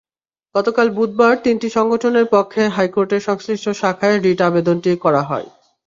[0.55, 5.47] গতকাল বুধবার তিনটি সংগঠনের পক্ষে হাইকোর্টের সংশ্লিষ্ট শাখায় রিট আবেদনটি করা হয়।